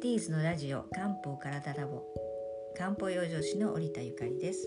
[0.00, 2.02] ティーズのラジオ漢方体ラボ
[2.74, 4.66] 漢方養生師の織田ゆかりです。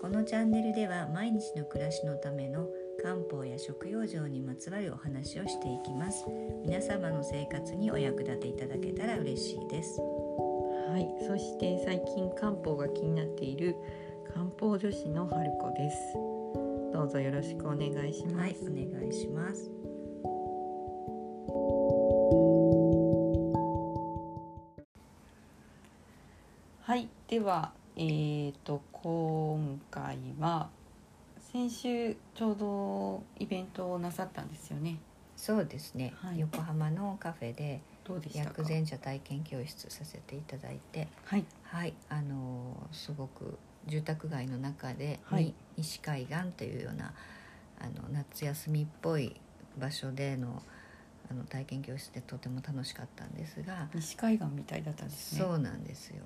[0.00, 2.66] このチャンネルでは毎日の暮らしのための
[3.00, 6.24] 漢方や食養生にまつわるお話をしていきます。
[6.64, 10.00] 皆様の生活にお役立ていただけたら嬉しいです。
[10.00, 13.76] はい、そして最近漢方が気になっている
[14.34, 15.96] 漢方女子の春子です。
[16.92, 18.36] どうぞよろしくお願いします。
[18.36, 19.75] はいお願いします
[27.46, 30.68] はえー、と今回は
[31.38, 34.98] 先週ちょうどイベントをなさったんですよね。
[35.36, 36.40] そうですね、はい。
[36.40, 37.80] 横浜のカフェで。
[38.34, 41.06] 薬膳茶体験教室させていただいて。
[41.24, 41.94] はい、はい。
[42.08, 45.44] あのーすごく住宅街の中で、はい。
[45.44, 47.14] に西海岸というような
[47.78, 49.40] あの夏休みっぽい
[49.78, 50.62] 場所での
[51.30, 55.40] あの体験教室でとても楽しかったんですが、西海岸みたいだったんですね。
[55.40, 56.22] そうなんですよ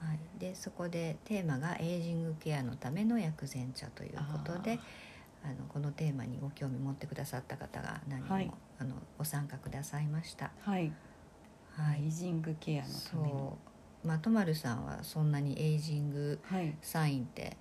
[0.00, 4.78] はい、でそこでテーマがエイジングケアのための薬膳茶ということで
[5.44, 10.52] あのこのテーマにご興味持ってくださった方が何人も、はいあのご参加くださいました。
[10.60, 10.92] はい、
[11.72, 13.28] はいエイジングケアのための。
[13.28, 13.58] そ
[14.04, 16.76] うまあとまるさんはそんなにエイジングはい。
[16.80, 17.56] サインって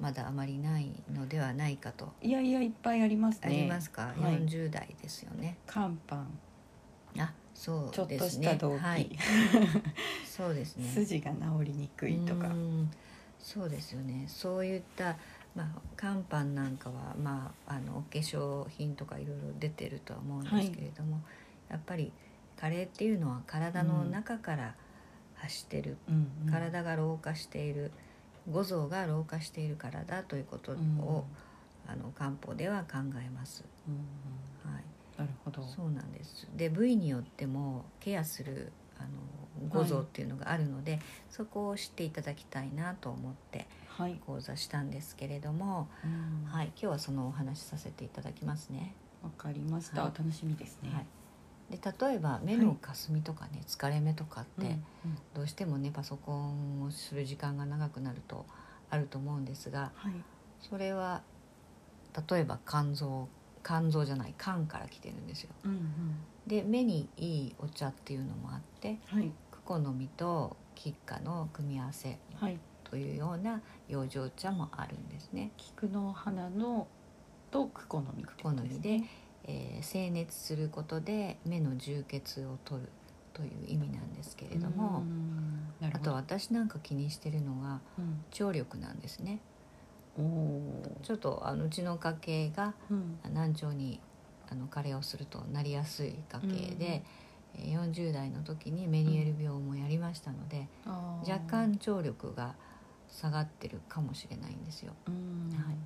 [0.00, 3.40] まだあまりないのではないかと、いやいやいっぱいありますね。
[3.44, 4.46] ありますか、はい。
[4.46, 5.56] 40代ですよね。
[5.66, 6.38] 乾パン、
[7.18, 9.10] あそちょっとうですねした動機、はい、
[10.24, 10.88] そうですね。
[10.88, 12.48] 筋が治りにくいとか。
[12.48, 12.50] う。
[12.52, 12.90] ん。
[13.38, 14.24] そうですよね。
[14.28, 15.16] そういった
[15.54, 21.20] まあ乾パンなんかはまああのお化粧品とかいろいろ出てるとは思うんですけれども、
[21.70, 22.12] やっぱり
[22.58, 24.74] カレーっていうのは体の中から
[25.36, 26.52] 発してる、うんうん。
[26.52, 27.92] 体が老化している
[28.50, 31.22] 五臓が老化しているからということを、うん
[31.88, 33.64] あの漢方では考えます。
[33.88, 34.82] うんはい、
[35.16, 35.62] なるほど。
[35.62, 36.48] そうなんです。
[36.56, 40.98] で部位によってもケアするあの五臓っていうのがあるので、
[41.30, 44.20] そこを知っていただきたいなと思ってはい。
[44.26, 48.94] 講座したんですけれども、うんはい、今日はそのお話しさせていただきますね。
[49.22, 50.02] わかりました。
[50.02, 50.90] はい楽しみですね。
[50.92, 51.06] はい、
[51.70, 51.78] で
[52.08, 54.82] 例えば目のかすみとかね、疲れ目とかって、うんうん
[55.34, 58.46] どうしてもねパソコンをする時間が長くなると
[58.90, 60.12] あると思うんですがはい。
[60.60, 61.22] それは
[62.28, 63.28] 例えば肝臓
[63.62, 65.50] 肝臓じゃない肝から来てるんですよ。
[65.64, 66.16] うんうん。
[66.46, 69.30] で目にいいお茶っていうのもあってはい。
[69.50, 72.58] クコの実と菊花の組み合わせはい。
[72.84, 75.50] というような養生茶もあるんですね。
[75.56, 76.86] 菊の花の
[77.50, 79.08] とクコの実ってクコの実でね。、
[79.46, 82.88] えー精熱することで目の充血を取る
[83.32, 85.04] という意味なんですけれども
[85.82, 86.12] あと。
[86.14, 89.40] 私なんか気にしてるのがうん聴力なんですね。
[91.02, 93.18] ちょっとあのうちの家系がうん。
[93.34, 94.00] 難聴に
[94.50, 97.26] あの加齢をするとなりやすい家系で、えー
[97.58, 101.46] 40代の時にメニエル病もやりましたので、あー若。
[101.46, 102.54] 干聴力が
[103.08, 104.92] 下がってるかもしれないんですよ。
[105.08, 105.56] うん。
[105.56, 105.76] はい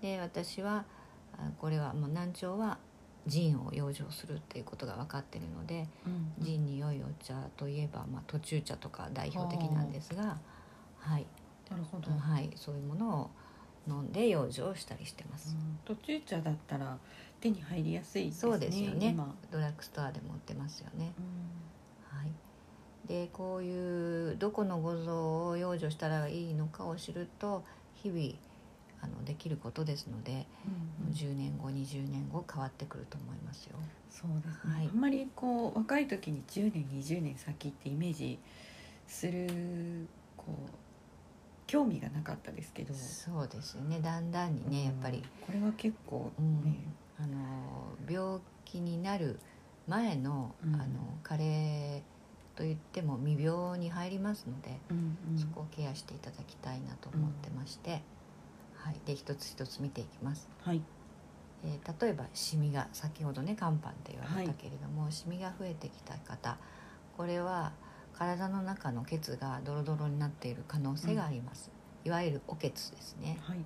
[0.00, 0.86] で私は
[1.36, 2.78] あこれはもう難聴は
[3.26, 6.44] 腎を養生するっていうことが分かってるのでうん。
[6.44, 10.38] 腎に良いお茶といえば、まあ、途中茶とか代表的なんですが、
[10.98, 11.26] はい
[11.70, 12.10] なるほど。
[12.10, 13.30] はい、そういうものを
[13.88, 15.54] 飲んで養生をしたりしてます。
[15.54, 16.98] うん途中茶だったら
[17.40, 18.40] 手に入りやすいですね。
[18.40, 19.34] そうですよね今。
[19.50, 21.12] ドラッグストアでも売ってますよね。
[21.18, 22.32] うんはい、
[23.08, 27.64] でこういうどこの五臓を養生したらいいのかを知ると
[27.94, 28.34] 日々
[29.02, 30.46] あのできることですので、
[31.00, 31.12] うんうん。
[31.12, 33.76] 10年後20年後変わってくると思いますよ。
[34.10, 34.88] そうですね、はい。
[34.92, 38.38] あんまりこう若い時に10年20年先ってイメージ
[39.06, 40.06] する
[40.36, 40.70] こう
[41.66, 42.92] 興味がなかったですけど。
[42.94, 44.00] そうですよね。
[44.00, 46.64] だんだんにねやっぱり、これは結構うん。
[46.64, 46.76] ね、
[47.18, 49.38] あの病気になる
[49.86, 50.74] 前の,、うん。
[50.74, 50.84] あの
[51.22, 52.02] 加齢
[52.56, 55.38] といっても未病に入りますので、うんうん。
[55.38, 58.02] そこをケアしていただきたいなと思ってまして、
[58.84, 60.48] はい、で一つ一つ見ていきます。
[60.62, 60.82] はい。
[61.64, 66.56] えー例えばシミが先ほどね肝斑って言われたけれども、シミが増えてきた方
[67.16, 67.72] これは
[68.14, 71.70] 体の中の血がドロドロになっている可能性があります、
[72.04, 73.58] いわゆるお血ですね、はい。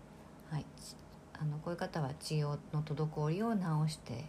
[0.51, 0.97] はい、ち
[1.41, 3.63] あのこういう方は血の滞りを治
[3.93, 4.25] して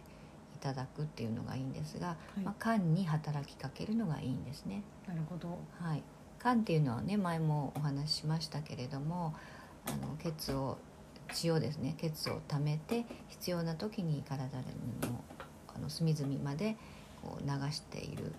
[0.54, 2.40] いただくっていうのがいいんですが、はい。
[2.40, 5.58] まあ、肝に働きかけるのがいいんですね、なるほど。
[5.80, 6.02] はい、
[6.40, 9.34] 肝っていうのはね前もお話ししましたけれども
[9.86, 10.78] あの血を
[11.32, 14.62] 血をですね血を溜めて必要な時に体の
[15.74, 16.76] あの隅々まで
[17.22, 18.32] こう流している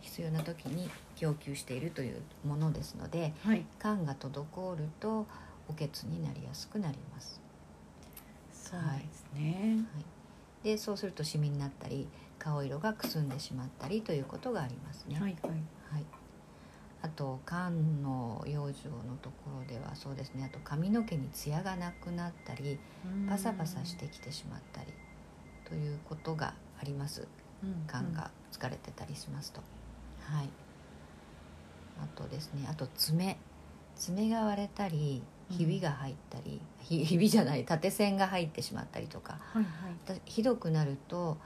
[0.00, 3.64] 必要な時に供給しているというものですのではい。
[3.80, 5.26] 肝が滞ると
[5.68, 7.40] お血になりやすくなります。
[8.52, 10.04] そうですね、はい、
[10.64, 12.06] でそうするとシミになったり
[12.38, 15.18] 皮顔色がくすんでしまったりということがありますね。
[15.18, 15.50] はいはい。
[15.52, 16.17] はい、あ
[17.18, 17.70] と肝
[18.00, 20.48] の養生のところではそうですね。
[20.48, 22.78] あと髪の毛にツヤがなくなったり
[23.28, 24.92] パサパサしてきてしまったり
[25.68, 27.26] ということがあります。
[27.88, 29.60] 肝が疲れてたりしますと。
[30.20, 30.48] はい、
[32.00, 33.36] あとですねあと爪。
[33.96, 39.40] 爪が割れたりひびが入ったり、ひ ひびじゃない縦線が入ってしまったりとか。
[39.52, 40.20] はいはい。
[40.24, 41.36] ひどくなると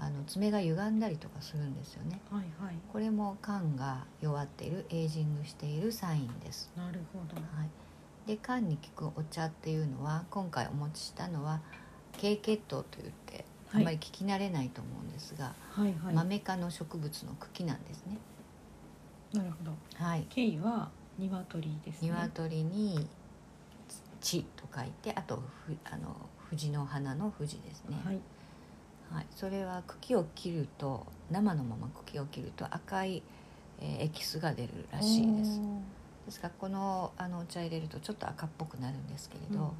[0.00, 2.20] あの爪が歪んだりとかするんですよね。
[2.30, 2.74] はいはい。
[2.92, 6.70] これも肝が弱っているエイジングしているサインです。
[6.76, 7.34] なるほど。
[7.36, 11.60] はい、で肝に効くお茶っていうのは今回お持ちしたのは
[12.16, 13.84] 経血糖といってあはい。
[13.84, 16.14] まり聞き慣れないと思うんですが、はいはい。
[16.14, 18.18] マメ科の植物の茎なんですね。
[19.32, 19.72] なるほど。
[19.94, 22.08] はい、経緯は鶏ですね。
[22.10, 23.06] 鶏に
[24.20, 26.14] 地と書いてあとふあの
[26.50, 27.96] 藤の花の藤ですね。
[28.04, 28.20] はい
[29.12, 33.22] はい、それは茎を切ると生のまま茎を切ると赤い、
[33.80, 35.60] えーエキスが出るらしいです。
[36.26, 39.70] ですからこのあのお茶入れるとちょっと赤っぽくなるんですけれど、うんうん。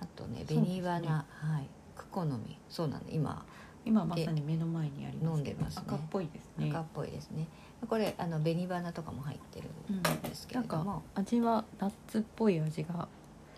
[0.00, 1.68] あとね紅花、はい。
[1.96, 3.44] クコの実そうなんで今
[3.84, 5.82] 今まさに目の前にありますけど飲んでますね。
[5.86, 6.70] 赤っぽいですね。
[6.70, 7.46] 赤っぽいですね。
[7.88, 13.06] これあの紅花とかも入ってるんですけれども、味はナッツっぽい味が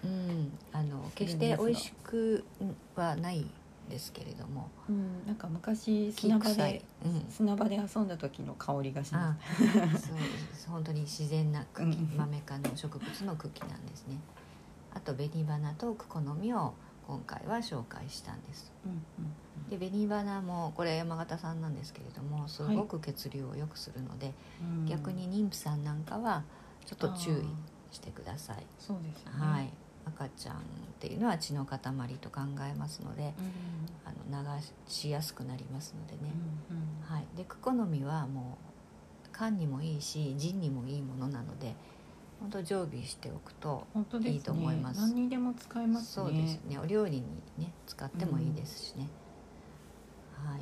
[0.04, 0.52] うん。
[0.72, 2.44] あの決して美味しく
[2.94, 3.46] はない
[3.88, 4.70] ですけれども。
[4.88, 9.36] うんなんか昔木砂場で、うん、砂場で遊んだ時の香りがしまあ
[9.98, 10.68] すそうです。
[10.68, 14.16] 本当に自然な茎うん豆科の植物の茎なんですね。
[14.94, 16.74] あと紅花とクコの実を
[17.06, 18.72] 今回は紹介したんです。
[19.70, 24.32] で紅花もこれ山形産なんですけれどもすごく血流を良くするので、
[24.62, 24.86] うん。
[24.86, 26.44] 逆に妊婦さんなんかは
[26.86, 29.52] ちょっと注意してください、そうですよね。
[29.52, 29.72] はい
[30.08, 30.58] 赤ちゃんっ
[31.00, 31.78] ていうのは血の塊
[32.20, 33.68] と考えますのでうん
[34.04, 36.32] あの流しやすくなりますのでね、
[36.70, 38.58] うんうんはい、でクコの実はも
[39.24, 41.74] う肝にもいいし腎にもいいものなので
[42.40, 43.86] 本当常備しておくと
[44.24, 45.00] いいと思います。
[45.00, 46.26] 何にでも使えますね。
[46.26, 46.78] そうですね。
[46.78, 47.22] お料理に
[47.58, 49.08] ね使ってもいいですしね、
[50.34, 50.60] はい。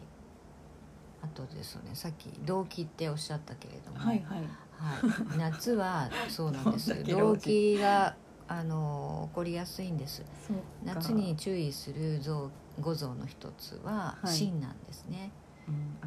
[1.22, 4.38] あとですねさっき動悸っておっしゃったけれども、はいはい。
[4.78, 8.14] はい、夏はそうなんです 動老人悸が
[8.48, 10.24] あの起こりやすいんです。
[10.84, 12.50] 夏に注意する臓
[12.80, 14.32] 五臓の一つははい。
[14.32, 15.30] 心なんですね、
[15.68, 15.98] うん。
[16.00, 16.06] あ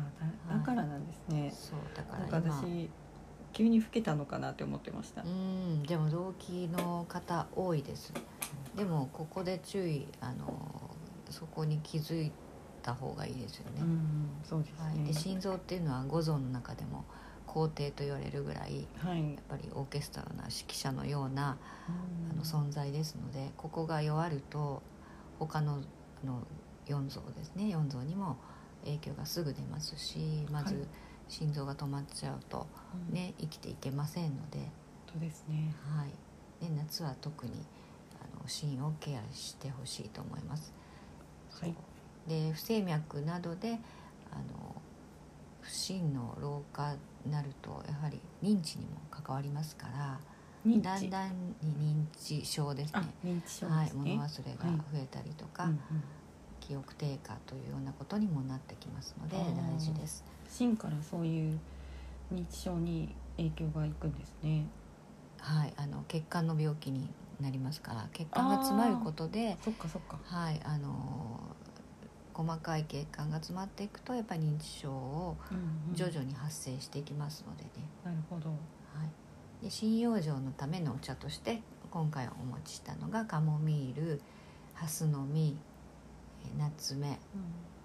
[0.49, 2.55] だだからなんですね、そうだから今。
[2.55, 2.89] 私
[3.51, 5.83] 急に老けたのかなって思ってました、うん。
[5.83, 8.13] でも動悸の方多いです。
[8.75, 10.71] でもここで注意あの
[11.29, 12.31] そこに気づい
[12.81, 14.29] た方がいいですよね、うん。
[14.43, 17.03] そうですはい、ねで心臓っていうのは五臓の中でも
[17.49, 21.57] 皇帝と言われるぐらいはい、やっぱりオーケストラの指揮者のような
[21.89, 21.91] う
[22.27, 22.31] ん。
[22.31, 24.83] あの存在ですのでここが弱ると
[25.39, 25.81] 他の
[26.23, 26.43] あの
[26.85, 28.37] 4臓ですね4臓にも
[28.85, 30.83] 影響がすぐ出ますしまずはい。
[31.27, 32.67] 心臓が止まっちゃうと
[33.09, 33.15] うん。
[33.15, 34.59] ね生きていけませんので、
[35.11, 35.73] そうですね。
[35.95, 37.51] はい、で夏は特に
[38.21, 40.71] あの心をケアしてほしいと思います。
[41.59, 41.73] はい。
[42.27, 43.79] で不整脈などで
[44.31, 44.75] あの
[45.61, 50.19] 不心の老化になるとやはり認知にも関わりますから
[50.65, 51.29] だんだん
[51.61, 55.79] に認知症ですあね認知症はい、物忘れが増えたりとか、うんうん。
[56.59, 60.23] 記憶低下というようなことにもなってきますので大事です。
[60.47, 61.59] 心からそういう
[62.31, 64.67] 認知症に影響がいくんですね。
[65.39, 70.19] はい、あの血管の病気になりますから血管が詰まることでそっかそっか。
[70.23, 71.39] はいあの
[72.39, 75.57] 細かい血管が詰まっていくとやっぱり認知症をうん
[75.89, 75.93] うん。
[75.93, 77.69] 徐々に発生していきますのでね、
[78.05, 78.49] なるほど。
[78.49, 78.55] は
[79.61, 84.21] い、で針養生のためのお茶として今回お持ちしたのがカモミール
[84.73, 85.57] ハスの実
[86.45, 87.19] えナツメ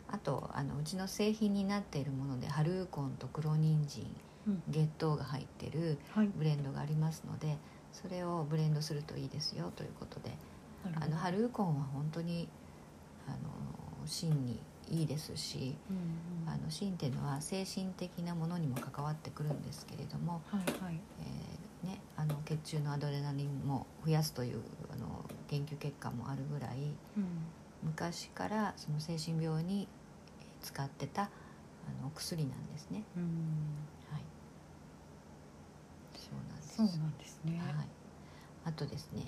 [0.09, 4.07] あとあのうちの製品になっているもので春ウコンと黒人参
[4.47, 4.63] うん。
[4.69, 6.29] 月桃が入ってるはい。
[6.29, 7.59] ブレンドがありますので
[7.93, 10.31] それをブレンドするといいですよということで。
[11.01, 12.47] あの春ウコンは本当に
[14.07, 14.59] 心に
[14.91, 15.97] いいですしうん
[16.47, 16.53] うん。
[16.55, 21.01] あの心っていうのは精神的なものにも関わってくるんですけれども、はいはい。
[21.21, 24.61] えーね、あの血中のアドレナリンも増やすという
[24.93, 26.79] あの研究結果もあるぐらい
[27.17, 27.25] うん。
[27.83, 29.87] 昔からその精神病に
[30.41, 31.27] えー使ってたあ
[32.01, 33.03] のお薬なんですね。
[33.17, 33.23] うん。
[34.11, 34.23] はい、
[36.15, 37.59] そうなんですね。
[37.59, 37.87] はい、
[38.65, 39.23] あとですね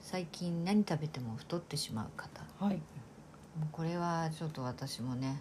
[0.00, 2.42] 最近何食べても太ってしまう方。
[2.58, 2.80] はい
[3.70, 5.40] これはちょっと私もね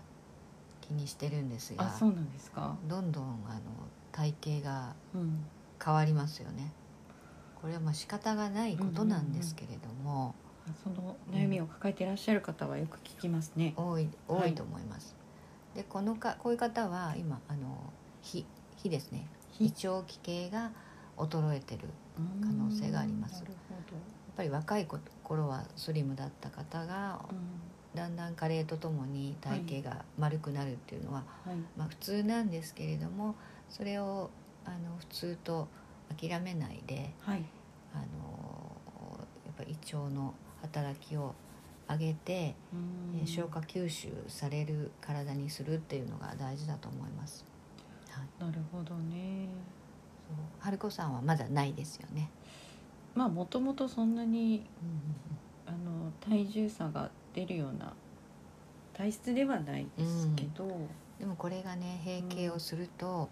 [0.81, 2.75] 気にしてるんですがあそうなんですか。
[2.87, 3.61] どんどんあの
[4.11, 5.45] 体型がうん。
[5.83, 6.71] 変わりますよね。
[7.59, 10.35] これはまあ仕方がないことなんですけれども、
[10.83, 13.73] その悩みを抱えていらっしゃる方はよく聞きますね。
[13.75, 14.51] 多い多はい。
[14.51, 15.15] いと思います、
[15.73, 17.91] でこのかこういう方は今あの
[18.21, 18.45] 火
[18.77, 19.27] 火ですね。
[19.53, 19.65] 火。
[19.65, 20.71] 胃腸器系が
[21.17, 21.89] 衰えてる
[22.43, 23.43] 可能性があります。
[23.43, 23.53] やっ
[24.37, 24.87] ぱり若い
[25.23, 27.35] 頃はスリムだった方がど、
[27.93, 31.61] だんだん加齢とともに体型が丸くなるっていうのは、うん、はい。
[31.77, 33.35] まあ、普通なんですけれども
[33.69, 34.29] それを
[34.65, 35.67] あの普通と
[36.17, 37.43] 諦めないではい。
[37.93, 38.67] あの
[39.45, 41.35] やっぱり胃腸の働きを
[41.89, 47.45] 上げて、えー消化吸収される体にするっていうのが大事だと思います。
[48.09, 49.47] はい、なるほどね。
[50.27, 50.37] そう。
[50.59, 52.29] 春子さんはまだないですよね。
[53.13, 54.65] まあもともとそんなに
[55.67, 57.93] あの体重差が出るような
[58.93, 60.67] 体質ではないですけど、
[61.19, 63.27] でもこれがね閉経をすると、やっ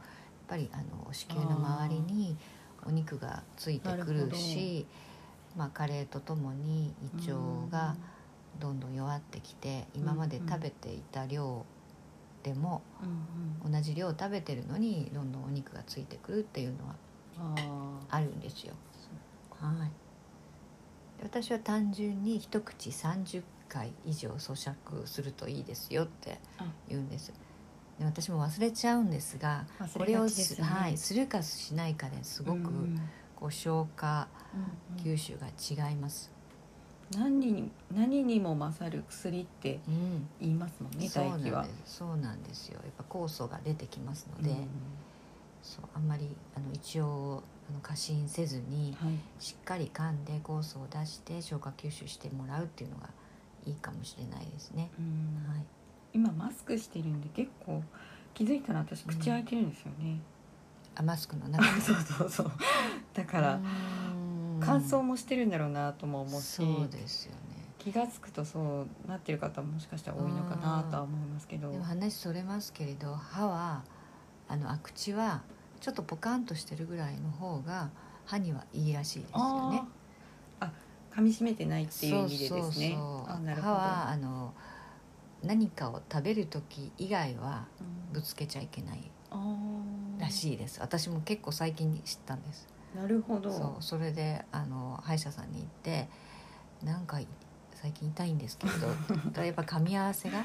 [0.47, 2.37] ぱりあの子宮の周りに
[2.85, 4.85] お肉がついてくるし
[5.57, 7.39] まあ、加齢とともに胃腸
[7.71, 7.95] が
[8.59, 11.65] どんどん弱ってきて、今まで食べていた量
[12.43, 13.71] でもうんうん。
[13.73, 16.95] 同じ量食べてるのにどんどんお肉がついてくるっていうのは
[18.09, 18.73] ああるんですよ。
[19.59, 19.89] はい、
[21.19, 26.65] で私は単純に一口30回以上咀嚼するといいですよってあ。
[26.89, 27.31] 言うんです。
[27.99, 32.99] で私も忘れちゃうんですが忘これをすはい、するかしないかですごくうん
[33.35, 34.27] こう消化
[34.97, 35.47] うん吸収が
[35.87, 36.31] 違います。
[37.15, 40.27] 何に何にも勝る薬ってうん。
[40.39, 41.65] 言いますもんねそうなんで唾液は。
[41.85, 41.97] す。
[41.97, 42.79] そうなんですよ。
[42.83, 44.67] やっぱ酵素が出てきますので、うん。
[45.63, 49.13] そうあんまりあの一応あの過信せずにはい。
[49.39, 53.09] しっかり噛んで酵素を出して消化吸収してもらうっていうのが
[53.65, 54.89] いいかもしれないですね。
[54.97, 55.65] うんはい、
[56.13, 57.83] 今マスクしてるんで結構
[58.33, 60.19] 気づいたら私口開いてるんですよね。
[60.95, 61.81] あマスクの中で？
[61.81, 62.51] そうそうそう。
[63.13, 63.59] だから
[64.59, 67.39] 乾燥もしてるんだろうなとも思うし、そうですよね
[67.77, 71.71] 気が付くとそうなってる方ももしかしたら多いのかなとは思いますけど。
[71.71, 73.83] でも話それますけれど歯は
[74.47, 75.41] あのあ口は
[75.79, 77.89] ちょっとポカンとしてるぐらいの方が
[78.25, 79.83] 歯にはいいらしいですよね。
[81.15, 82.97] 噛み締めてないっていう意味でですね。
[83.27, 83.73] あなるほど。
[83.73, 84.53] 歯はあの
[85.43, 89.11] 何かを食べる時以外はうんぶつけちゃいけない
[90.17, 93.51] らしいです私も結構最近知ったんですなるほど。
[93.51, 96.09] そうそれであの歯医者さんに行って
[96.83, 97.19] なんか
[97.75, 98.87] 最近痛いんですけれど
[99.43, 100.43] やっぱ噛み合わせが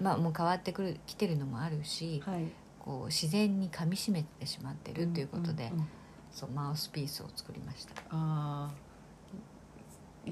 [0.00, 2.46] まあもう変わってくる来てるのもあるしはい。
[2.78, 5.88] こう自然に噛み締めてしまってるということで、んんん
[6.30, 8.70] そうマウスピースを作りましたああ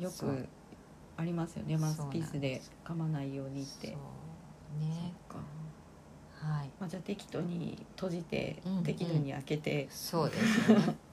[0.01, 0.49] よく
[1.17, 3.89] ありますよねマウスピースでそ噛まないようにって。
[3.89, 3.97] ね。
[6.35, 6.71] はい。
[6.79, 10.97] まあ、じゃあ適当に閉じて、うん適度に開けて、そうですよね。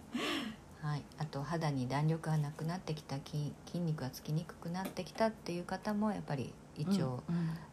[0.82, 7.24] はい、あと肌に弾力がなくなってきた筋筋肉がつきにくくなってきたっていう方もやっぱり胃腸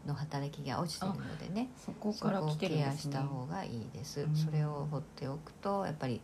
[0.06, 4.36] の働きが落ちてるのでね、そこそからケアした方がいいです、うん。
[4.36, 6.20] それを放っておくとやっぱり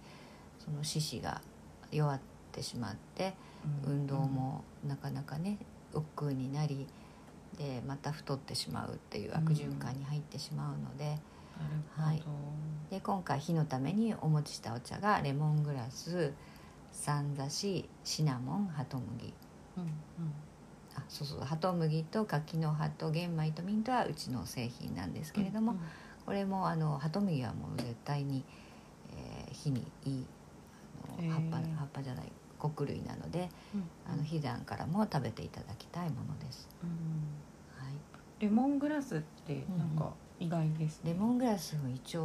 [0.60, 1.42] その四肢が
[1.90, 2.20] 弱っ
[2.52, 3.32] てしまってうん
[3.86, 5.58] 運動もなかなかね
[5.94, 6.86] 億劫になり
[7.58, 11.04] でまた太ってしまうっていう悪循環に入ってしまうので,、
[11.98, 12.36] なるほど、
[12.90, 16.32] で今回火のためにお持ちしたお茶がレモングラス
[16.92, 19.32] さんざしシナモンハト麦。
[19.78, 19.90] うんうん。
[20.94, 25.78] あそうそうハト麦と柿の葉と玄米とミントはうちの製品なんですけれども、うん
[26.26, 28.44] これもあのハト麦はもう絶対に、
[29.16, 30.26] えー火にいい
[31.18, 32.24] あの葉っぱ葉っぱじゃない
[32.68, 33.84] 穀類なのでうん。
[34.08, 36.68] あの避難からも食べていただきたいものです。
[36.82, 36.90] うん。
[37.84, 37.94] はい、
[38.40, 42.18] レモングラスってなんか意外ですね、レモングラスの胃腸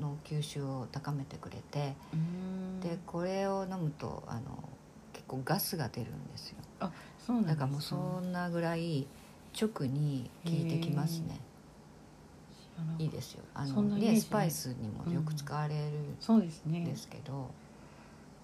[0.00, 2.80] の吸収を高めてくれて、うん。
[2.80, 4.40] でこれを飲むとあの
[5.12, 6.56] 結構ガスが出るんですよ。
[7.24, 9.06] そうなんだからもうそんなぐらい
[9.60, 11.40] 直に効いてきますね。
[12.98, 13.44] いいですよ。
[13.54, 14.12] あのね。
[14.12, 16.80] ねスパイスにもよく使われるそうですね。
[16.80, 17.50] んですけど、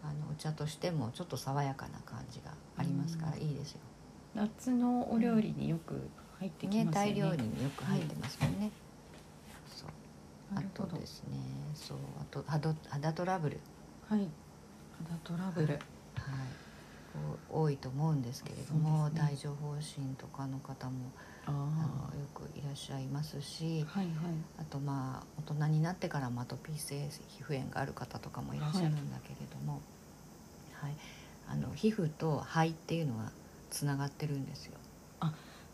[0.09, 3.43] あのお茶としてもちょっと爽やかな感じがありますからうん。
[3.43, 3.81] いいですよ。
[4.35, 6.09] 夏のお料理によく
[6.39, 7.11] 入ってきねますよね。
[7.13, 8.71] 大量によく入ってますもんね、
[9.67, 9.89] そう。
[10.53, 10.91] あなるほど。
[10.91, 11.39] とですね
[11.75, 13.61] そうあと肌肌トラブル。
[14.09, 14.29] はい。
[15.25, 15.79] 肌トラブル、はい、
[17.13, 19.29] こう多いと思うんですけれども、そうですね。
[19.31, 20.93] 帯状疱疹とかの方も
[21.47, 21.61] ああの
[22.13, 24.15] あよくいらっしゃいますしはいはい。
[24.59, 29.81] あとまあ大人になってからもアトピー性皮膚炎がある方とかもいらっしゃるんだけれども、
[30.75, 30.95] はい
[31.49, 33.31] あの皮膚と肺っていうのは
[33.71, 34.73] つながってるんですよ。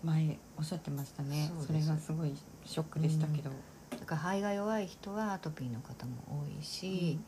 [0.05, 1.51] 前おっしゃってましたね。
[1.65, 2.35] それがすごい
[2.67, 3.51] ショックでしたけど、
[3.91, 7.19] だから肺が弱い人はアトピーの方も多いし、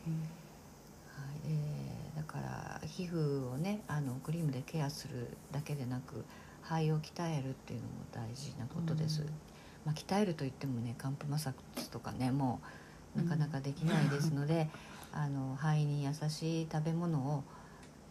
[1.06, 1.38] はい。
[1.46, 6.24] えーだから皮膚をねあのクリームでケアするだけでなく
[6.62, 9.28] 肺を鍛えるっていうのも大事なことです、うん。
[9.84, 12.60] まあ、鍛えるといってもね寒風摩擦とかねも
[13.16, 14.68] うなかなかできないですので、
[15.12, 17.44] あの肺に優しい食べ物を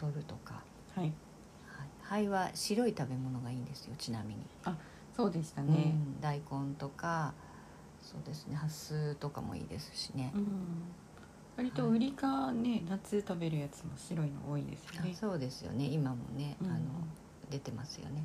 [0.05, 0.63] 取るとか、
[0.95, 1.12] はい。
[2.03, 4.41] はい、肺は白い食べ物がいいんですよちなみに、
[5.15, 6.19] そうでしたうね、ん。
[6.22, 7.33] 大根とか
[8.01, 8.55] そうですね。
[8.55, 10.31] ハスとかもいいですしね。
[10.36, 10.43] う、ん。
[11.55, 15.12] 割とウリかね、夏食べるやつも白いの多いですよね。
[15.13, 15.86] あそうですよね。
[15.86, 16.67] 今もね、うん。
[16.67, 16.79] あの
[17.53, 18.24] 出てますよね、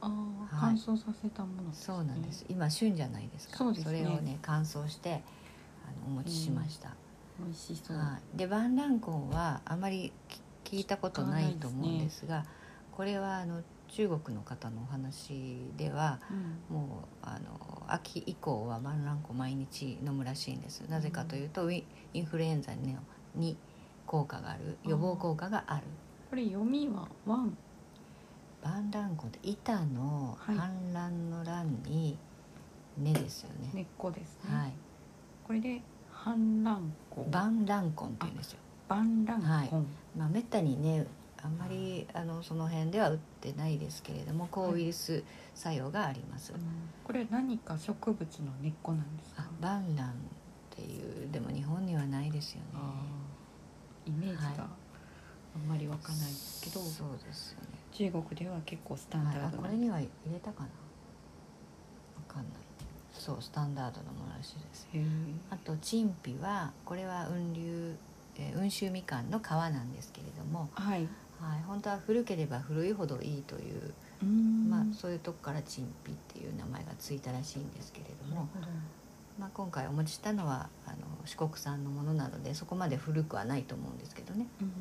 [0.00, 0.06] あ
[0.52, 0.76] あ、はい。
[0.86, 1.84] 乾燥させたものですね。
[1.84, 2.44] そうなんです。
[2.48, 3.56] 今旬じゃないですか。
[3.56, 4.02] そうですね。
[4.02, 5.22] れをね乾燥して
[5.84, 6.94] あのお持ちしました、
[7.38, 10.12] 美味しそう、はい、で晩蘭根はあまり
[10.64, 12.44] き聞いたことないと思うんですが
[12.92, 16.76] これはあの中国の方のお話ではうん。
[16.76, 20.80] もうあの秋以降は晩蘭根毎日飲むらしいんです。
[20.88, 22.72] なぜかというと、ウィインフルエンザ
[23.34, 23.56] に
[24.06, 25.82] 効果がある予防効果がある
[26.32, 27.54] これ読みはワン？
[28.64, 30.56] 晩蘭根って板のはい。
[30.56, 32.16] 反乱の乱に
[32.96, 34.72] 根ですよね、根っこですね、はい。
[35.46, 37.24] これで反乱根。
[37.30, 38.58] 晩蘭根って言うんですよ。
[38.88, 39.70] 万乱根、はい。
[40.16, 41.06] まあめったにね
[41.42, 45.22] あんまりあのその辺では売ってないですけれども抗ウイルス
[45.54, 46.60] 作用があります、うん。
[47.04, 49.42] これ何か植物の根っこなんですか？
[49.42, 50.12] あバンランっ
[50.74, 52.64] ていうでも日本にはないですよね。
[54.06, 54.56] イメージはい。
[54.56, 54.66] が
[55.54, 57.78] あんまりわかんないですけど、そうですよね。
[57.92, 60.66] 中国では結構スタンダードな、これには入れたかな。
[60.66, 60.70] わ
[62.28, 62.62] かんない。
[63.12, 64.88] そうスタンダードなものらしいです。
[65.50, 67.94] あと陳皮はこれは雲龍、
[68.36, 71.06] えー温州みかんの皮なんですけれども、はい。
[71.42, 73.92] はい、本当は古ければ古いほどいいという、
[74.68, 78.48] まあ、そういうとこから陳皮っていう名前がついたらしいんですけれども、
[79.40, 84.68] まあ、今回お持ちしたのはあの四国産のものなのでそこまで古くはないと思うんですけどね、うん。
[84.68, 84.76] はい、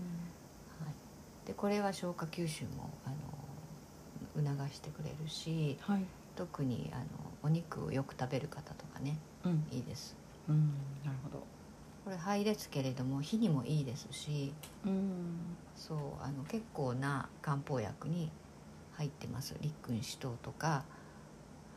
[1.45, 6.03] でこれは消化吸収もあの促してくれるしはい。
[6.35, 7.03] 特にあの
[7.43, 9.65] お肉をよく食べる方とかねうん。
[9.71, 10.15] いいです。
[10.47, 10.73] うん
[11.03, 11.43] なるほど。
[12.05, 14.53] これ灰ですけれども火にもいいですし
[14.85, 15.57] うん。
[15.75, 18.31] そうあの結構な漢方薬に
[18.93, 19.55] 入ってます。
[19.61, 20.83] 立君子湯とか、は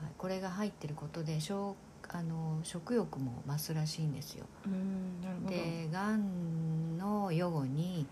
[0.09, 1.75] い、これが入ってることで消
[2.09, 4.45] あの食欲も増すらしいんですよ。
[4.67, 5.51] うんなるほど。
[5.51, 8.07] でがんの予後に、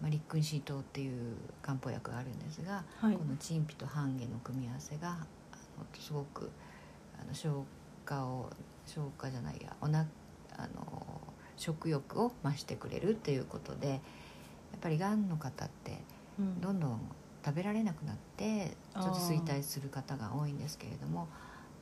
[0.00, 3.14] まあ、立君子湯っていう漢方薬があるんですが、はい。
[3.14, 5.18] この陳皮と半夏の組み合わせが
[5.98, 6.50] すごく
[7.20, 7.64] あの消
[8.04, 8.50] 化を
[8.86, 10.06] 消化じゃないやおな
[10.56, 11.20] あの
[11.56, 14.00] 食欲を増してくれるっていうことでやっ
[14.80, 15.98] ぱりがんの方って
[16.38, 16.60] うん。
[16.60, 17.00] どんどん
[17.44, 21.28] 食べられなくなってちょっと衰退する方が多いんですけれども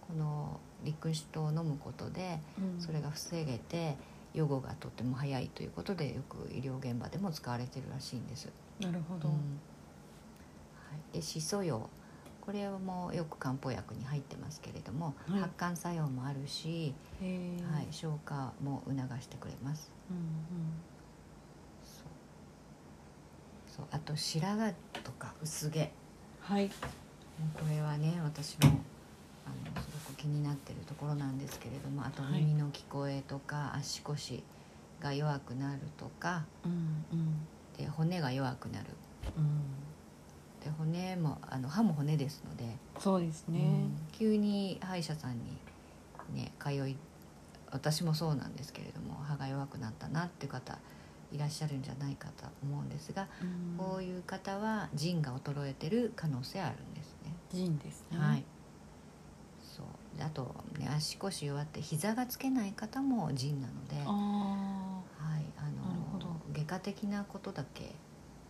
[0.07, 2.81] この立君子湯を飲むことでうん。
[2.81, 3.96] それが防げて
[4.38, 8.48] 予後がとても早いということでよく医療現場でも使われてるらしいんです。
[8.81, 9.35] なるほど、うん。
[9.35, 9.38] は
[11.12, 11.90] い、でしそ用。
[12.40, 15.40] これもよく漢方薬に入ってますけれども、はい。
[15.40, 19.90] 発汗作用もあるし、はい、消化も促してくれます。
[20.09, 20.16] うん
[21.85, 22.05] そう。
[23.77, 23.87] そう。
[23.90, 24.72] あと白髪
[25.03, 25.90] とか薄毛。
[26.40, 26.68] はい、う
[27.59, 28.81] これはね私も
[29.48, 32.40] あのすごく気になってるところなんですけれどもあとはい。
[32.40, 34.42] 耳の聞こえとか足腰
[35.00, 37.46] が弱くなるとかうんうん。
[37.76, 38.87] で骨が弱くなる。
[39.37, 39.61] うん、
[40.64, 42.64] で骨もあの歯も骨ですので、
[42.98, 45.58] そうですね、うん急に歯医者さんに
[46.34, 46.96] ね通い
[47.70, 50.78] 私もそうなんですけれども歯が弱くなったなっていう方
[51.30, 53.76] いらっしゃるんじゃないかと思うんですが、うん。
[53.76, 57.32] こういう方は腎が衰えてる可能性あるんですね。
[57.52, 58.18] 腎ですね。
[58.18, 58.44] はい
[60.22, 67.92] あと、ね、足腰弱って膝がつけない方も腎なので、はい、あの外科的なことだけ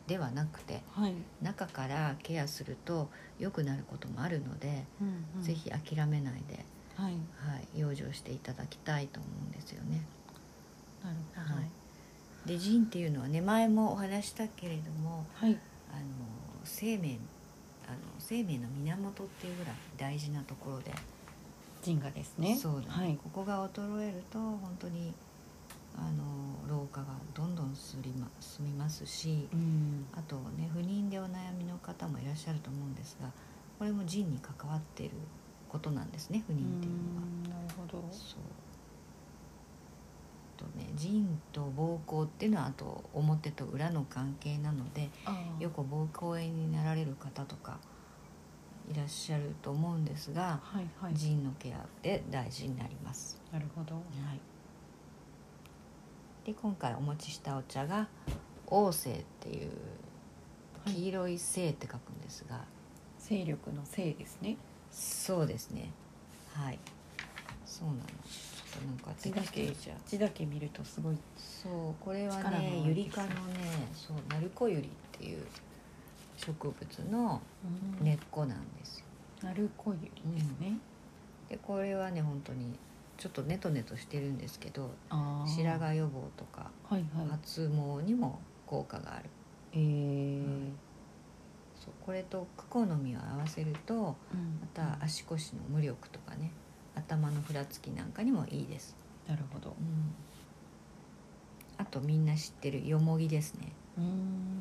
[0.07, 5.42] ではなくてあはい、中からケアすると良くなることもあるので、うんうん。
[5.42, 6.64] ぜひ諦めないで、
[6.96, 7.12] はい。
[7.12, 10.02] はい、養生していただきたいと思うんですよね。
[11.04, 11.54] なるほど。
[11.57, 11.61] は
[12.46, 15.59] い、で腎っていうのはね前もお話したけれどもはい、
[15.92, 16.02] あの
[16.64, 17.18] 生命
[17.87, 20.92] あの生命の源っていうぐらい大事なところで、
[21.82, 22.56] 腎がですね。
[22.56, 23.18] そうだ、はい。
[23.22, 25.12] ここが衰えると本当に
[25.96, 30.06] あの老化がどんどん進みま進みますしうん。
[30.12, 33.30] あとね不妊でお悩みの方もいらっしゃると思うんですが
[33.78, 35.14] これも腎に関わっている
[35.68, 37.22] ことなんですね不妊っていうのは。
[37.22, 38.04] うんなるほど。
[38.12, 38.38] そう。
[40.58, 45.08] とね腎と膀胱っていうのはあと表と裏の関係なので
[45.60, 47.78] よく膀胱炎になられる方とか
[48.90, 51.14] いらっしゃると思うんですがはいはい。
[51.14, 53.40] 腎のケアで大事になります。
[53.53, 53.94] なるほど。
[53.94, 54.40] はい、
[56.46, 58.09] で今回お持ちしたお茶が
[58.66, 59.70] 王政っていう
[60.85, 60.94] はい。
[60.94, 62.61] 黄色い星って書くんですが、
[63.18, 64.57] 勢力の勢ですね。
[64.90, 65.90] そうですね。
[66.55, 66.79] はい。
[67.68, 69.70] そうなのちょっとなんか字だけ
[70.07, 73.35] 字だけ見るとすごいそうこれはね多いですユリ科のね
[73.94, 75.44] そうナルコユリっていう
[76.38, 77.42] 植物の
[78.01, 79.05] 根っこなんですよ。
[79.42, 80.79] なるこゆりですね、
[81.48, 82.79] でこれはね本当に
[83.16, 87.29] ちょっとネトネトしてるんですけど白髪予防とかはいはい。
[87.29, 89.24] 発毛にも効果がある。
[89.72, 90.70] えー。
[91.77, 94.01] そうこれとクコの実を合わせるとうん。
[94.01, 94.16] ま
[94.74, 96.51] た足腰の無力とかね
[96.94, 98.96] 頭のふらつきなんかにもいいです、
[99.29, 99.70] なるほど。
[99.70, 100.14] うん、
[101.77, 103.72] あとみんな知ってるよもぎですね。
[103.96, 104.59] うーん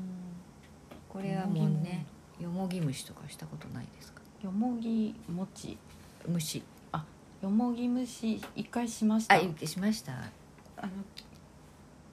[1.10, 2.06] これはもうね
[2.40, 4.22] よもぎ虫とかしたことないですか？
[4.44, 5.78] よもぎ餅
[6.28, 6.64] 虫
[7.42, 9.36] よもぎ蒸し一回しました。
[9.36, 10.14] あいしました。
[10.78, 10.92] あの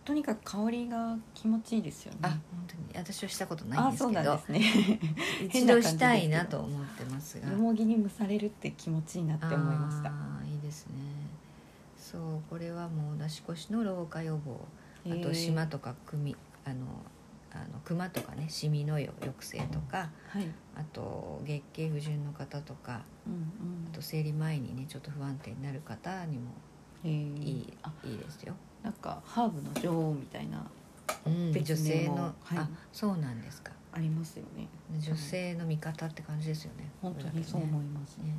[0.04, 2.18] とにかく香りが気持ちいいですよね。
[2.22, 2.82] あ本当に。
[2.94, 4.20] 私はしたことないんあですけど。
[4.20, 5.00] そうなんですね。
[5.48, 7.50] 一度したいなと思ってますが。
[7.50, 10.10] よもぎに蒸されるって気持ちいいなって思いました。
[10.10, 10.92] あーいいですね。
[11.98, 14.60] そうこれはもう出し越しの老化予防。
[15.10, 16.76] あと島とか組あの
[17.54, 20.48] あの熊とかねシミの抑制とかはい。
[20.76, 26.50] あと月経不順の方とかうんあと生理前にねちょっと不安定になる方にも
[27.04, 30.66] いいあいいですよ、なんかハーブの女王みたいな
[31.26, 32.58] うん、別女性の、はい。
[32.58, 33.72] あそうなんですか。
[33.92, 34.68] ありますよね。
[34.98, 36.90] 女性の味方って感じですよね。
[37.00, 38.38] 本当にそうこ思いますれだけね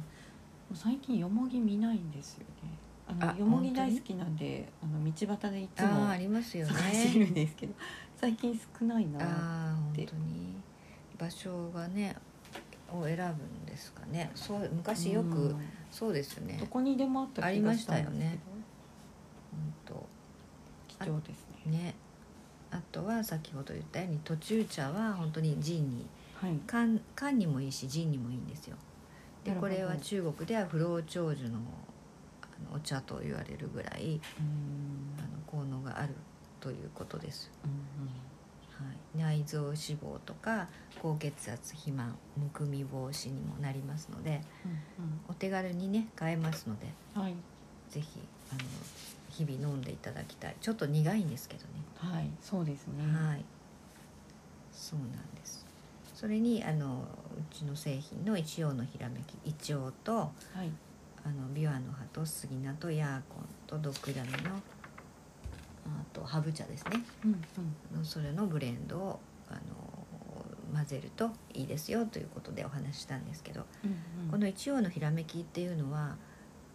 [0.74, 2.72] 最近よもぎ見ないんですよね。
[3.08, 6.74] あのあよもぎ大好きなんであの道端でいつもありますよね。
[6.74, 7.74] 探してるんですけど
[8.20, 10.56] 最近少ないなああ本で当に。
[11.18, 12.16] 場所がね
[12.92, 14.32] を選ぶんですかね。
[14.36, 15.56] そう昔よくうん。
[15.92, 16.58] そうですよね。
[16.60, 18.38] どこにでもあったありましたよね。
[19.88, 19.96] 本
[20.88, 21.56] 貴重ですね。
[21.66, 21.96] 当ね。
[22.72, 26.06] あとは先ほど言ったように途中茶は本当にジンに
[26.42, 26.60] はい。
[26.68, 28.76] 缶缶にもいいしジンにもいいんですよ。
[29.44, 31.60] でこれは中国では不老長寿の
[32.42, 35.16] あのお茶と言われるぐらいうん。
[35.18, 36.14] あの効能がある
[36.66, 37.52] ということです。
[37.64, 37.72] うん
[38.88, 40.68] はい、内臓脂肪とか
[41.00, 44.42] 高血圧肥満むくみ防止にもなりますので
[45.00, 47.36] うんお手軽にね買えますのでうんはい。
[47.92, 48.20] ぜひ
[48.52, 48.62] あの
[49.30, 50.56] 日々飲んでいただきたい。
[50.60, 52.32] ちょっと苦いんですけどね、はい。
[52.42, 53.04] そうですね。
[53.04, 53.46] はい。
[54.74, 55.68] そうなんです。
[56.16, 57.06] それにあの
[57.38, 60.32] うちの製品の一葉のひらめきイチョウとは
[60.64, 60.72] い。
[61.24, 64.62] あのビワの葉と杉菜とヤーコンとドクダミの
[65.86, 67.04] あとハブ茶ですね。
[67.24, 67.44] うん
[67.98, 68.06] うん。
[68.06, 69.20] それのブレンドを
[69.50, 69.60] あの
[70.74, 74.32] 混ぜるといいですよということでお話ししたんですけど、うんうん。
[74.32, 76.18] この一葉のひらめきっていうのは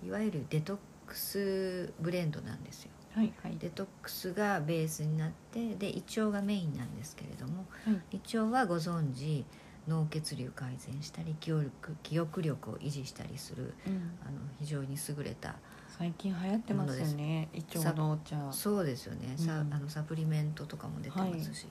[0.05, 2.91] いわゆるデトックスブレンドなんですよ。
[3.15, 3.57] はいはい。
[3.59, 8.17] デトックスがベースになってで胃腸がメインなんですけれどもはい。
[8.17, 9.45] 胃腸はご存知
[9.89, 14.13] 脳血流改善したり記憶力記憶力を維持したりするうん。
[14.25, 15.57] あの非常に優れた
[16.01, 18.35] 最近流行ってますよねイチョウのお茶。
[18.51, 19.75] そうですよね、さうん。
[19.75, 21.67] あのサプリメントとかも出てますし、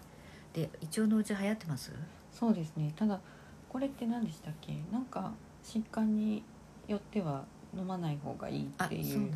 [0.53, 1.91] で胃腸のお茶流行ってます？
[2.31, 2.93] そうですね。
[2.95, 3.19] ただ
[3.67, 4.73] これって何でしたっけ？
[4.91, 5.31] なんか
[5.63, 6.43] 疾患に
[6.87, 7.43] よっては
[7.75, 9.31] 飲まない方がいいあっていう。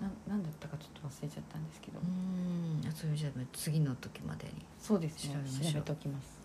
[0.00, 2.88] なんだったかちょっと忘れちゃったんですけど、うーん。
[2.88, 5.34] あそれじゃあ次の時までに、そうですね。
[5.34, 5.72] 調べましょう。
[5.72, 6.40] 調べておきます。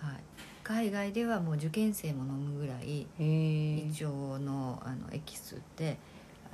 [0.00, 0.20] はい、
[0.64, 5.96] 海外ではもう受験生も飲むぐらい胃腸のあのエキスって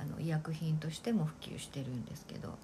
[0.01, 2.57] あの医薬品としても普及してるんですけど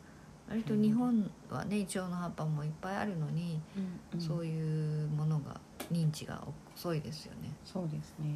[0.49, 3.83] 割と日本はね胃腸の葉っぱもいっぱいあるのに、うん。
[3.83, 5.59] うんそういうものが
[5.91, 6.41] 認知が
[6.75, 7.51] 遅いですよね。
[7.63, 8.33] そうですね。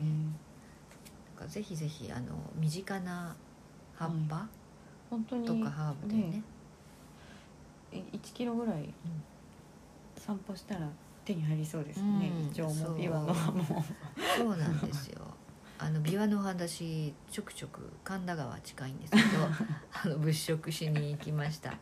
[1.35, 3.35] だからぜひぜひあの身近な
[3.95, 4.47] 葉っぱ
[5.09, 6.43] 本当にとかハーブでね,、
[7.91, 8.93] え1キロぐらい
[10.17, 10.87] 散歩したら
[11.25, 12.47] 手に入りそうですね、うん。
[12.47, 13.63] イチもビワの葉も。
[14.37, 15.21] そうなんですよ
[15.84, 19.24] あの琵琶の話ちょくちょく神田川近いんですけど
[19.91, 21.74] あの物色しに行きました。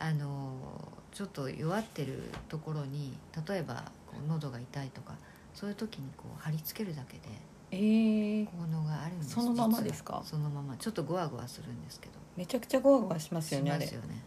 [0.00, 5.14] あのちょっと弱ってるところに例えばこう喉が痛いとか
[5.54, 7.28] そういう時にこう貼り付けるだけで
[7.70, 10.20] えー、効能があるんですそのままですか？
[10.24, 10.76] そのまま。
[10.76, 12.14] ちょっとゴワゴワするんですけど。
[12.36, 14.24] めちゃくちゃゴワゴワしますしよねあすよね。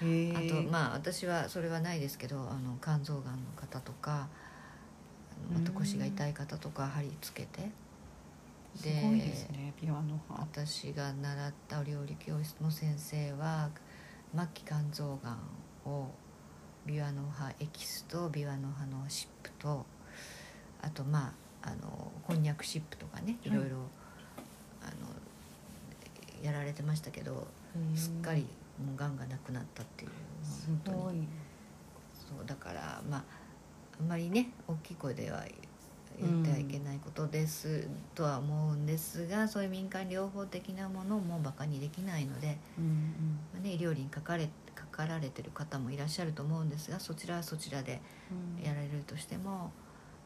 [0.00, 4.28] あとまあ私はそれはないですけどあの肝臓がんの方とか
[5.56, 7.70] あと腰が痛い方とか貼り付けて。
[8.82, 9.02] で
[10.28, 13.68] 私が習ったお料理教室の先生は
[14.32, 15.38] 末期肝臓がん
[15.84, 16.08] を
[16.86, 19.84] ビワの葉エキスとビワの葉の湿布と
[20.80, 23.50] あとまああのこんにゃく湿布とかねい。
[23.50, 23.76] ろいろ、
[24.80, 27.48] あのやられてましたけど
[27.94, 28.46] すっかり
[28.78, 30.10] もうがんがなくなったっていう
[30.42, 30.98] す本当に。
[30.98, 31.14] ごい。
[32.38, 33.24] そうだからまあ
[34.00, 35.44] あんまりね大きい声では
[36.18, 42.90] 言ってはいけないことです、とは思うんですがそういう民間療法的なものもバカにできないので、うんうん。
[43.52, 48.00] まあね、医療にかかれかかられてる方もいらっしゃると思うんですがそちらはそちらで
[48.58, 48.64] うん。
[48.64, 49.70] やられるとしても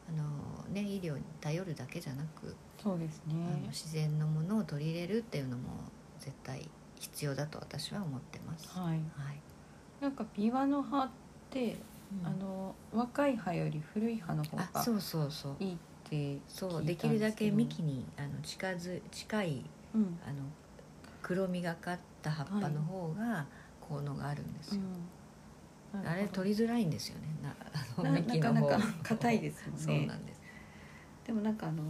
[0.09, 3.33] あの、ね、医療に頼るだけじゃなく、そうですね。
[3.69, 5.63] 自然のものを取り入れるっていうのも
[6.19, 8.69] 絶対必要だと私は思ってます。
[8.77, 8.93] はい。
[8.93, 8.99] はい。
[9.99, 11.09] なんかビワの葉っ
[11.49, 15.55] て、うんあの若い葉より古い葉の方があそうそうそう。
[15.59, 15.77] いいっ
[16.09, 20.19] てそうできるだけ幹にあの近づ近いうん。
[20.25, 20.35] あの
[21.21, 23.45] 黒みがかった葉っぱの方が
[23.81, 24.81] 効能があるんですよ、
[25.95, 26.07] うん。
[26.07, 27.27] あれ取りづらいんですよね。
[27.41, 28.53] なあのな幹の方。
[28.53, 29.81] なかなか硬いですもんね。
[29.81, 30.41] そうなんです。
[31.25, 31.81] でもなんかあの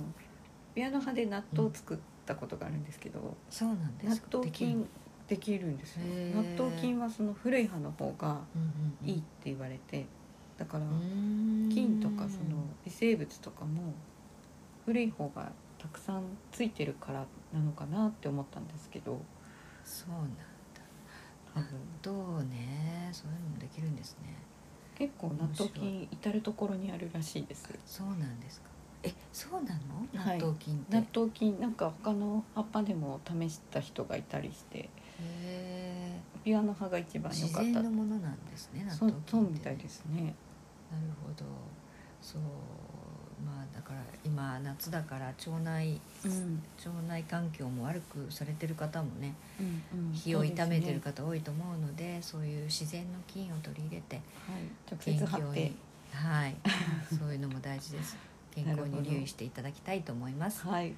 [0.73, 4.87] ビワの葉で納豆を作ったことがあるんですけど、そうなんで納す豆菌
[5.27, 6.01] できるんですよ。
[6.35, 8.41] 納豆菌はその古い葉の方が
[9.03, 10.05] いいって言われて
[10.57, 10.85] だから
[11.73, 13.93] 菌とかその微生物とかも
[14.85, 19.19] 古い方がたくさんついてるからなのかなって思ったんですけど。
[19.83, 20.43] そうなんだ。
[21.53, 21.67] 多分。
[22.01, 24.35] どうねそういうのもできるんですね。
[24.95, 27.67] 結構納豆菌至る所にあるらしいです。
[27.85, 28.67] そうなんですか。
[29.03, 30.23] えそうなの？
[30.23, 30.39] はい。
[30.39, 34.89] 納豆菌って、納豆菌なんか他の葉っぱでも試した人がいたりして
[35.21, 37.73] へえビワの葉が一番良自かった。
[37.73, 40.03] 然のものなんですね納そうそうみたいです。
[40.05, 40.33] ね
[40.91, 41.45] なるほど
[42.21, 42.41] そう
[43.45, 46.63] まあだから今夏だから腸内、うん。
[46.77, 49.63] 腸内環境も悪くされてる方もねう
[49.97, 50.13] んうん。
[50.13, 54.21] 火を痛めてる方多いと思うのでそういう自然の菌を取り入れては
[54.57, 55.59] い、直接貼って。
[55.61, 55.75] に
[56.13, 56.55] はい。
[57.17, 58.15] そういうのも大事です。
[58.51, 60.65] 健康に留意していただきたいと思います。
[60.65, 60.93] はい。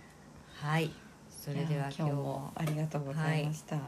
[0.54, 0.92] はい。
[1.30, 3.80] それでは今日もありがとうございました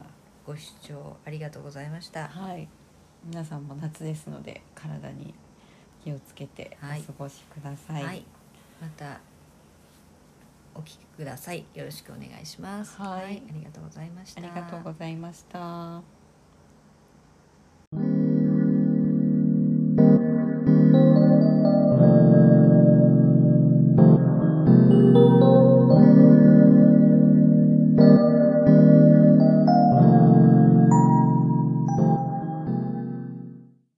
[0.50, 2.28] ご視聴ありがとうございました。
[2.28, 2.68] はい、
[3.24, 5.36] 皆さんも夏ですので体に
[6.04, 7.04] 気をつけてはい。
[7.08, 8.04] お過ごしください。
[8.04, 8.26] はい、
[8.82, 9.20] また
[10.74, 11.66] お聞きください。
[11.76, 13.00] よろしくお願いします。
[13.00, 13.44] はい。
[13.48, 14.42] ありがとうございました。
[14.42, 16.19] ありがとうございました。